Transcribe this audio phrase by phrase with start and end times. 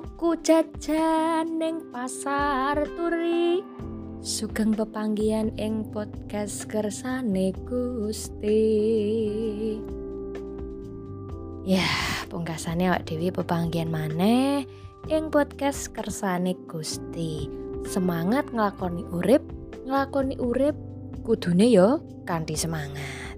[0.00, 3.60] tuku jajan ning pasar turi.
[4.24, 8.64] Sugeng pepanggian ing podcast kersane Gusti.
[11.68, 11.84] Ya
[12.32, 14.64] pungkasane awak dewi pepanggian maneh
[15.12, 17.52] ing podcast kersane Gusti.
[17.84, 19.44] Semangat nglakoni urip
[19.84, 20.80] nglakoni urip
[21.28, 23.36] kudune yo kanthi semangat.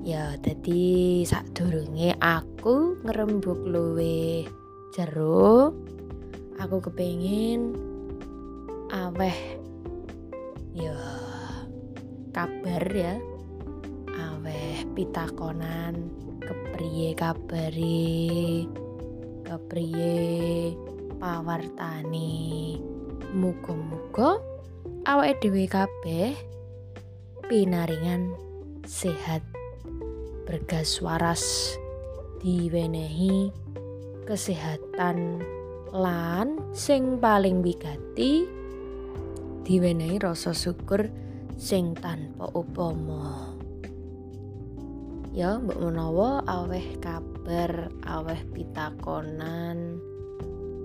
[0.00, 4.48] Ya dadi sadurunge aku ngerembuk luwe
[4.96, 5.76] jero
[6.56, 7.76] aku kepengin
[8.88, 9.60] aweh.
[10.72, 10.96] Ya
[12.32, 13.20] kabar ya.
[14.08, 16.08] Aweh pitakonan
[16.40, 18.64] kepriye kabari.
[19.44, 20.72] Kepriye
[21.20, 22.80] pawartani
[23.36, 24.40] muga-muga
[25.04, 26.32] awake dhewe kabeh
[27.52, 28.32] pinaringan
[28.88, 29.44] sehat
[30.48, 31.76] bergas waras
[32.40, 33.52] diwenehi
[34.26, 35.38] kesehatan
[35.94, 38.42] lan sing paling wigati
[39.62, 41.06] diwenehi rasa syukur
[41.54, 43.54] sing tanpa upama.
[45.30, 50.02] Ya mbok menawa aweh kabar aweh pitakonan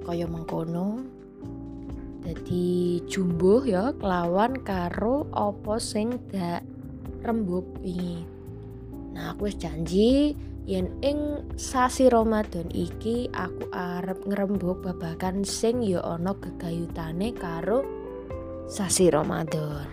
[0.06, 1.02] kaya mengkono.
[2.22, 6.62] Dadi jumbuh ya kelawan karo apa sing dak
[7.26, 8.22] rembug wingi.
[9.18, 10.38] Nah aku janji
[10.70, 17.82] yen ing sasi Ramadan iki aku arep ngrembug babagan sing ya ana gegayutane karo
[18.70, 19.90] sasi Ramadan.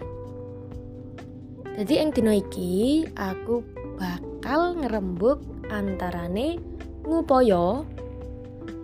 [1.78, 3.62] Jadi ing dina iki aku
[3.96, 6.58] bakal ngerembug antarane
[7.06, 7.86] ngupaya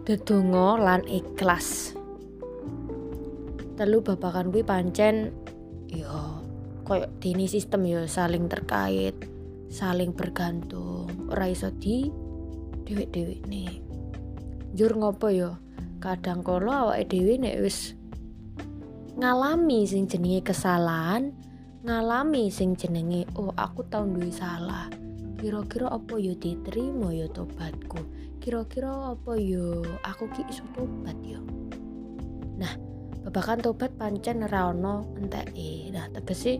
[0.07, 1.93] dedonga lan ikhlas.
[3.75, 5.35] Telu babakan kuwi pancen
[5.91, 6.39] ya
[6.87, 9.17] koyo dini sistem ya saling terkait,
[9.75, 11.11] saling bergantung.
[11.27, 12.07] Ora iso di
[12.87, 13.83] dhewek-dhewek nih.
[14.79, 15.59] Jur ngopo ya?
[15.99, 17.99] Kadang kala awake dhewe nek wis
[19.15, 21.31] ngalami sing jenenge kesalahan
[21.87, 24.91] ngalami sing jenenge oh aku tau duwe salah
[25.39, 28.03] kira-kira apa yo diterima yo tobatku
[28.43, 31.39] kira-kira apa yo aku ki iso tobat yo
[32.59, 32.75] nah
[33.23, 36.59] babakan tobat pancen ora ono enteke nah tegese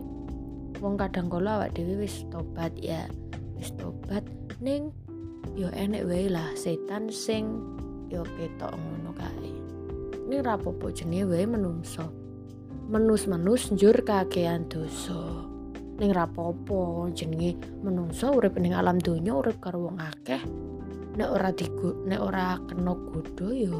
[0.79, 3.07] wong kadang kala awak dhewe wis tobat ya
[3.55, 4.23] wis tobat
[4.59, 4.91] ning
[5.55, 7.63] yo enek wae lah setan sing
[8.11, 9.51] yo ketok ngono kae.
[10.25, 12.05] Ini rapopo jenenge wae menungso.
[12.85, 15.45] Menus-menus njur kakean dosa.
[16.01, 20.41] Ning rapopo jenenge menungso urip ning alam donya urip karo wong akeh.
[21.15, 23.75] Nek ora digo nek ora kena godho ya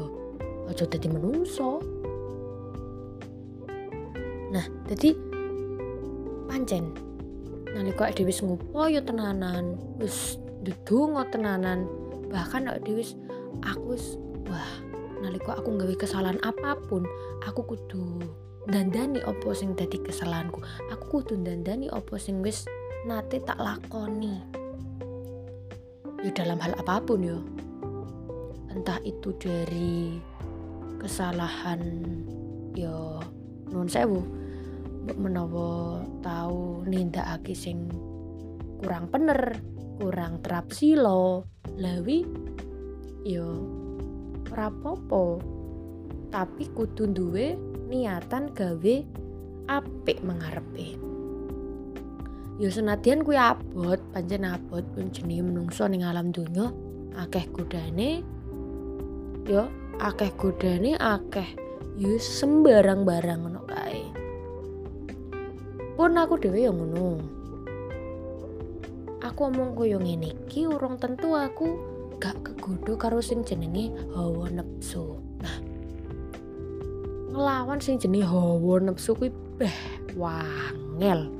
[0.70, 1.82] aja dadi menungso.
[4.50, 5.35] Nah jadi
[6.56, 6.88] pancen.
[7.76, 11.84] Nalika dhewe wis ngupaya tenanan wis ndedonga tenanan.
[12.32, 13.04] Bahkan nek dhewe
[13.60, 14.16] aku wis
[14.48, 14.64] wah
[15.20, 17.04] nalika aku nggawe kesalahan apa pun
[17.44, 18.24] aku kudu
[18.72, 20.64] dandani opo sing dadi kesalahanku.
[20.88, 22.64] Aku kudu dandani opo sing wis
[23.04, 24.40] nate tak lakoni.
[26.24, 27.44] Ya dalam hal apa pun yo
[28.72, 30.16] entah itu dari
[31.04, 31.84] kesalahan
[32.72, 33.20] yo
[33.68, 34.45] nun sewu
[35.14, 37.86] menawa tahu nindakake sing
[38.82, 39.62] kurang bener
[40.02, 41.46] kurang terap silo
[41.78, 42.26] lawi
[43.22, 43.62] yo
[44.50, 45.38] rapopo
[46.34, 47.54] tapi kudu duwe
[47.86, 48.94] niatan gawe
[49.70, 50.98] apik mengarepe
[52.58, 56.74] yo senadyan kuwi abot pancen abot pun jenenge menungso ning alam donya
[57.16, 58.20] akeh godane.
[59.48, 61.48] Yo akeh godane akeh
[61.96, 64.05] yo sembarang barang ngono kae
[65.96, 67.24] pun aku dhewe yo ngono.
[69.24, 71.80] Aku omong koyo ngene iki urung tentu aku
[72.20, 75.18] gak kegodo karo sing jenenge hawa nepsu.
[75.40, 75.56] Nah
[77.32, 79.76] ngelawan sing jenis hawa nafsu kuwi beh
[80.14, 81.32] wangel.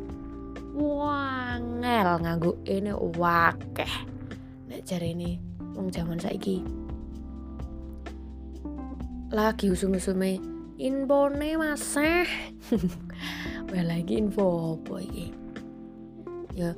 [0.76, 3.92] Wangel nganggo ini wakeh.
[4.66, 5.40] Nek jare ini
[5.76, 6.64] wong zaman saiki
[9.36, 12.28] lagi usum-usume infone maseh
[13.66, 15.26] Wah lagi info apa iki?
[16.54, 16.70] Ya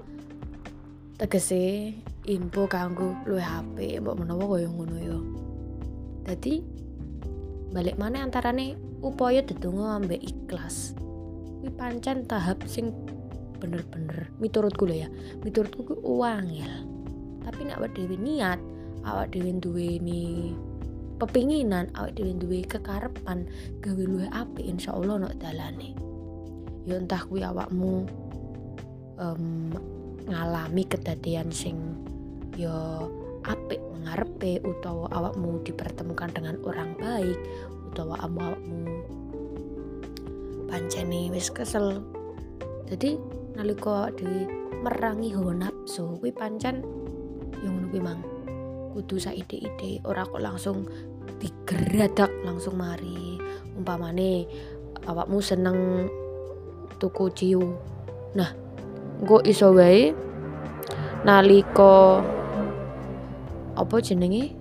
[1.21, 1.93] tegese
[2.25, 5.19] info kanggo luwe HP mbok menawa kaya ngono ya.
[6.25, 6.65] Dadi
[7.75, 10.97] balik mana antarane upaya dedonga ambek ikhlas.
[11.61, 12.95] Kuwi pancen tahap sing
[13.59, 15.09] bener-bener miturutku lho ya
[15.43, 16.73] miturutku kuwi wangil
[17.43, 18.61] tapi nek awak dhewe niat
[19.03, 20.55] awak dhewe duweni
[21.19, 23.45] pepinginan awak dhewe duwe kekarepan
[23.83, 25.93] gawe luwe apik insyaallah nek dalane.
[26.89, 28.07] Ya entah kuwi awakmu
[29.19, 29.75] um,
[30.31, 31.77] ngalami kedadian sing
[32.55, 33.03] ya
[33.45, 37.39] apik mengarepe utawa awakmu dipertemukan dengan orang baik
[37.91, 39.05] utawa awakmu
[40.69, 42.05] pancene wis kesel.
[42.89, 43.21] Jadi
[43.57, 44.49] nalika di
[44.81, 46.85] merangi hawa nafsu kuwi pancen
[47.65, 48.21] yang ngono kuwi mang.
[48.95, 50.89] Kudu saide-ide ora kok langsung
[51.39, 53.39] digeradak langsung mari.
[53.79, 54.47] Umpamane
[55.07, 56.11] awakmu seneng
[56.99, 57.63] tuku ciu.
[58.35, 58.51] Nah
[59.23, 60.13] engko iso wae
[61.23, 62.23] nalika
[63.79, 64.55] apa jenenge?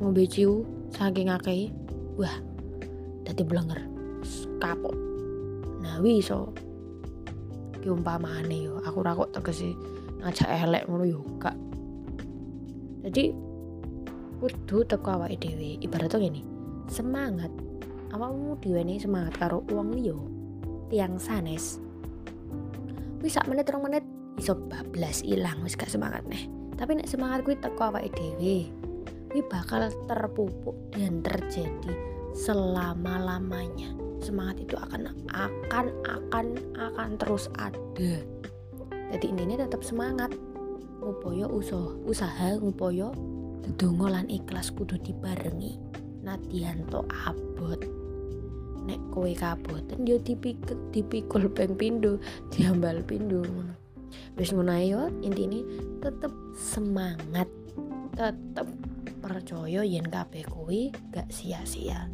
[0.00, 1.72] Ngombe ciu saking akeh
[2.20, 2.36] wah
[3.24, 3.80] dadi blenger.
[4.60, 4.96] Kapok.
[5.80, 6.52] Nah wi iso.
[7.80, 9.72] Ki umpamane yo aku ora kok tegese
[10.24, 11.56] ngajak elek ngono yo gak.
[13.04, 13.36] Jadi
[14.44, 15.80] kudu teko awake dhewe.
[15.80, 16.44] Ibaratnya gini
[16.92, 17.48] semangat.
[18.12, 20.28] Awakmu diweni semangat karo uang liyo
[20.92, 21.80] tiang sanes.
[23.24, 24.04] Wis sak menit rong menit
[24.36, 28.66] iso bablas ilang wis gak semangat nih tapi nek semangat kuwi teko awake dhewe
[29.30, 31.94] kuwi bakal terpupuk dan terjadi
[32.34, 33.94] selama-lamanya.
[34.22, 37.78] Semangat itu akan akan akan akan terus ada.
[39.14, 40.34] Jadi ini tetap semangat.
[41.04, 43.12] Ngupoyo usaha usaha ngupoyo
[43.64, 45.80] dedonga lan ikhlas kudu dibarengi.
[46.20, 47.80] Nadianto abot.
[48.84, 52.20] Nek kowe kaboten yo dipikul dipikul peng pindo
[52.52, 53.74] diambal pindo ngono.
[54.36, 55.64] Wis ayo intine
[56.04, 57.48] tetep semangat
[58.12, 58.68] tetep
[59.24, 62.12] percaya yen kabeh kuwi gak sia-sia.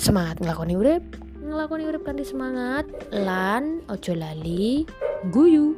[0.00, 1.04] Semangat ngelakoni urip
[1.44, 4.84] ngelakoni urip kanthi semangat lan ojo lali
[5.32, 5.76] guyu